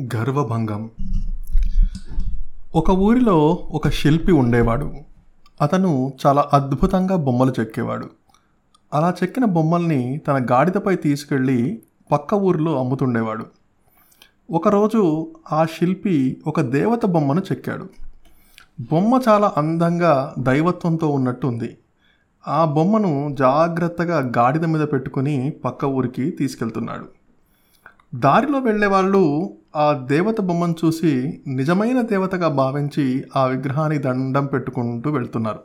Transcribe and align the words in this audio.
గర్వభంగం. 0.00 0.90
ఒక 2.74 2.90
ఊరిలో 2.90 3.48
ఒక 3.70 3.88
శిల్పి 3.88 4.32
ఉండేవాడు. 4.32 4.94
అతను 5.62 6.12
చాలా 6.26 6.48
అద్భుతంగా 6.52 7.16
బొమ్మలు 7.16 7.54
చెక్కేవాడు. 7.60 8.10
అలా 8.94 9.14
చెక్కిన 9.22 9.44
బొమ్మల్ని 9.44 10.18
తన 10.18 10.46
గాడిదపై 10.52 10.96
తీసుకెళ్ళి 10.96 11.82
పక్క 12.12 12.34
ఊరిలో 12.34 12.78
అమ్ముతుండేవాడు. 12.78 13.46
ఒకరోజు 14.50 15.32
ఆ 15.52 15.64
శిల్పి 15.64 16.42
ఒక 16.46 16.60
దేవత 16.60 17.06
బొమ్మను 17.06 17.40
చెక్కాడు. 17.40 17.88
బొమ్మ 18.80 19.20
చాలా 19.28 19.52
అందంగా 19.56 20.34
దైవత్వంతో 20.38 21.08
ఉన్నట్టు 21.08 21.46
ఉంది 21.46 21.78
ఆ 22.48 22.64
బొమ్మను 22.64 23.36
జాగ్రత్తగా 23.38 24.32
గాడిద 24.38 24.64
మీద 24.64 24.80
పెట్టుకుని 24.80 25.50
పక్క 25.50 25.84
ఊరికి 25.84 26.30
తీసుకెళ్తున్నాడు. 26.30 27.08
దారిలో 28.14 28.58
వెళ్ళే 28.58 28.86
వాళ్ళు 28.86 29.54
ఆ 29.78 29.92
దేవత 29.92 30.40
బొమ్మను 30.40 30.74
చూసి 30.84 31.10
నిజమైన 31.46 32.00
దేవతగా 32.02 32.48
భావించి 32.48 33.24
ఆ 33.36 33.44
విగ్రహాన్ని 33.44 33.98
దండం 33.98 34.46
పెట్టుకుంటూ 34.46 35.10
వెళ్తున్నారు. 35.10 35.60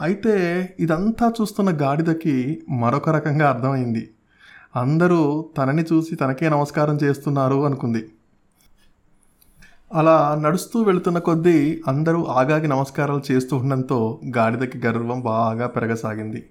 అయితే 0.00 0.34
ఇదంతా 0.80 1.32
చూస్తున్న 1.40 1.70
గాడిదకి 1.82 2.62
మరొక 2.70 3.08
రకంగా 3.08 3.50
అర్థమైంది. 3.50 4.10
అందరూ 4.76 5.50
తనని 5.58 5.82
చూసి 5.82 6.14
తనకే 6.14 6.48
నమస్కారం 6.48 6.96
చేస్తున్నారు 6.96 7.64
అనుకుంది. 7.64 8.02
అలా 9.94 10.38
నడుస్తూ 10.42 10.82
వెళుతున్న 10.82 11.18
కొద్దీ 11.18 11.82
అందరూ 11.88 12.24
ఆగాగి 12.24 12.68
నమస్కారాలు 12.68 13.32
చేస్తూ 13.32 13.56
ఉండడంతో 13.56 14.20
గాడిదకి 14.36 14.78
గర్వం 14.86 15.20
బాగా 15.20 15.66
పెరగసాగింది. 15.66 16.42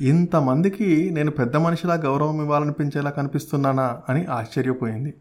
ఇంతమందికి 0.00 1.10
నేను 1.10 1.30
పెద్ద 1.30 1.56
మనిషిలా 1.56 1.94
గౌరవం 1.94 2.40
ఇవ్వాలనిపించేలా 2.42 3.10
కనిపిస్తున్నానా 3.10 4.00
అని 4.08 4.24
ఆశ్చర్యపోయింది. 4.24 5.14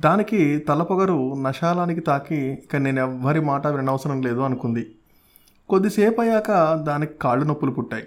దానికి 0.00 0.58
తలపొగరు 0.58 1.34
నశాలానికి 1.42 2.00
తాకి 2.00 2.36
ఇక 2.36 2.76
నేను 2.76 3.00
ఎవ్వరి 3.00 3.40
మాట 3.40 3.66
వినవసరం 3.66 4.22
లేదు 4.22 4.40
అనుకుంది. 4.40 4.94
కొద్దిసేపు 5.68 6.20
అయ్యాక 6.20 6.74
దానికి 6.74 7.14
కాళ్ళు 7.14 7.44
నొప్పులు 7.44 7.70
పుట్టాయి. 7.70 8.04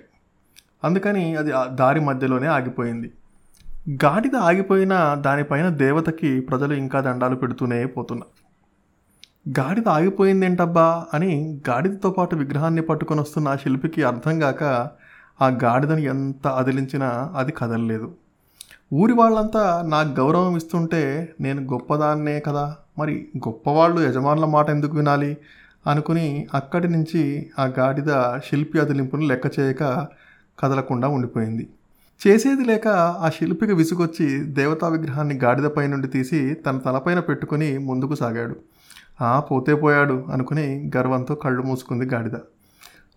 అందుకని 0.83 1.35
అది 1.35 1.52
ఆ 1.52 1.63
దారి 1.66 2.00
మధ్యలోనే 2.00 2.47
ఆగిపోయింది. 2.47 3.11
గాడిద 3.89 4.35
ఆగిపోయిన 4.35 5.16
దానిపైన 5.19 5.69
దేవతకి 5.69 6.39
ప్రజలు 6.39 6.73
ఇంకా 6.73 7.00
దండాలు 7.02 7.35
పెడుతూనే 7.35 7.85
పోతున్నారు 7.85 8.44
గాడిద 9.59 9.88
ఆగిపోయిందేంటబ్బా 9.88 11.05
అని 11.13 11.61
గాడిదతో 11.69 12.09
పాటు 12.09 12.35
విగ్రహాన్ని 12.35 12.81
పట్టుకొని 12.81 13.22
వస్తున్న 13.22 13.47
ఆ 13.47 13.55
శిల్పికి 13.55 14.03
అర్థం 14.03 14.39
కాక 14.39 14.63
ఆ 15.41 15.47
గాడిదని 15.63 16.03
ఎంత 16.03 16.47
అదిలించినా 16.47 17.33
అది 17.38 17.52
కదలలేదు. 17.52 18.16
ఊరి 18.94 19.13
వాళ్ళంతా 19.13 19.83
నాకు 19.88 20.19
గౌరవం 20.19 20.58
ఇస్తుంటే 20.58 21.33
నేను 21.41 21.61
గొప్పదాన్నే 21.61 22.39
కదా. 22.39 22.75
మరి 22.97 23.27
గొప్పవాళ్ళు 23.38 24.02
యజమానుల 24.02 24.45
మాట 24.45 24.69
ఎందుకు 24.69 24.97
వినాలి? 24.97 25.38
అనుకుని 25.88 26.47
అక్కడి 26.53 26.91
నుంచి 26.91 27.50
ఆ 27.59 27.63
గాడిద 27.80 28.38
శిల్పి 28.38 28.80
అదిలింపును 28.80 29.27
లెక్క 29.27 29.59
చేయక 29.59 30.08
కదలకుండా 30.59 31.08
ఉండిపోయింది. 31.08 31.67
చేసేది 32.27 32.66
లేక 32.66 32.88
ఆ 32.88 33.30
శిల్పికి 33.30 33.73
విసుగొచ్చి 33.73 34.39
దేవతా 34.39 34.88
విగ్రహాన్ని 34.88 35.39
గాడిదపై 35.44 35.88
నుండి 35.88 36.07
తీసి 36.07 36.53
తన 36.53 36.78
తలపైన 36.78 37.19
పెట్టుకుని 37.19 37.78
ముందుకు 37.78 38.16
సాగాడు. 38.16 38.55
ఆ 39.22 39.39
పోతే 39.39 39.75
పోయాడు 39.75 40.25
అనుకుని 40.33 40.91
గర్వంతో 40.97 41.35
కళ్ళు 41.35 41.61
మూసుకుంది 41.63 42.05
గాడిద. 42.05 42.38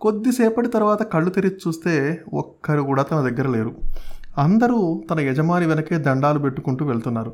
కొద్దిసేపటి 0.01 0.69
తర్వాత 0.69 1.03
కళ్ళు 1.03 1.31
తెరిచి 1.31 1.57
చూస్తే 1.69 2.23
ఒక్కరు 2.35 2.83
కూడా 2.83 3.03
తన 3.03 3.21
దగ్గర 3.21 3.49
లేరు. 3.49 3.75
అందరూ 4.39 5.03
తన 5.11 5.21
యజమాని 5.21 5.67
వెనకే 5.67 5.99
దండాలు 5.99 6.39
పెట్టుకుంటూ 6.39 6.87
వెళ్తున్నారు. 6.87 7.33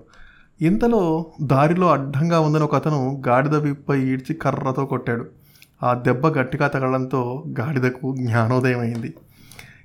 ఇంతలో 0.61 1.27
దారిలో 1.43 1.91
అడ్డంగా 1.93 2.41
ఉందని 2.41 2.63
ఒక 2.63 2.75
అతను 2.75 3.23
గాడిద 3.29 3.55
విప్పై 3.55 4.01
ఈడ్చి 4.01 4.35
కర్రతో 4.35 4.87
కొట్టాడు. 4.87 5.25
ఆ 5.83 5.95
దెబ్బ 5.95 6.27
గట్టిగా 6.27 6.67
తగలడంతో 6.67 7.45
గాడిదకు 7.61 8.17
జ్ఞానోదయం 8.17 8.81
అయింది. 8.81 9.15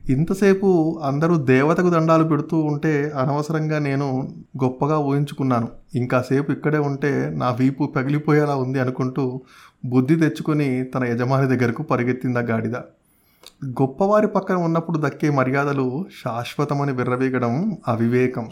ఇంతసేపు 0.10 1.00
అందరూ 1.04 1.36
దేవతకు 1.36 1.90
దండాలు 1.90 2.24
పెడుతూ 2.24 2.60
ఉంటే 2.60 3.12
అనవసరంగా 3.16 3.80
నేను 3.80 4.30
గొప్పగా 4.64 4.98
ఊహించుకున్నాను. 4.98 5.68
ఇంకాసేపు 5.96 6.52
ఇక్కడే 6.52 6.78
ఉంటే 6.78 7.30
నా 7.36 7.50
వీపు 7.52 7.94
పగిలిపోయేలా 7.96 8.56
ఉంది 8.56 8.80
అనుకుంటూ 8.80 9.42
బుద్ధి 9.86 10.16
తెచ్చుకొని 10.16 10.84
తన 10.84 11.04
యజమాని 11.04 11.48
దగ్గరకు 11.48 11.84
పరిగెత్తింది 11.84 12.40
ఆ 12.40 12.42
గాడిద. 12.42 12.74
గొప్పవారి 13.66 14.28
పక్కన 14.28 14.56
ఉన్నప్పుడు 14.56 14.98
దక్కే 14.98 15.30
మర్యాదలు 15.30 16.06
శాశ్వతమని 16.24 16.94
విర్రవీగడం 16.94 17.78
అవివేకం. 17.88 18.50